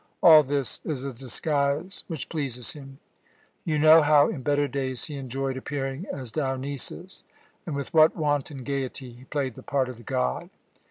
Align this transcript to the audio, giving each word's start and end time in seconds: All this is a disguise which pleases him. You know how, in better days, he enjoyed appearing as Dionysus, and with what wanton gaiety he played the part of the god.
All 0.23 0.41
this 0.41 0.81
is 0.83 1.03
a 1.03 1.13
disguise 1.13 2.05
which 2.07 2.27
pleases 2.27 2.71
him. 2.73 2.97
You 3.63 3.77
know 3.77 4.01
how, 4.01 4.29
in 4.29 4.41
better 4.41 4.67
days, 4.67 5.05
he 5.05 5.15
enjoyed 5.15 5.57
appearing 5.57 6.07
as 6.11 6.31
Dionysus, 6.31 7.23
and 7.67 7.75
with 7.75 7.93
what 7.93 8.15
wanton 8.15 8.63
gaiety 8.63 9.11
he 9.11 9.25
played 9.25 9.53
the 9.53 9.61
part 9.61 9.89
of 9.89 9.97
the 9.97 10.03
god. 10.03 10.49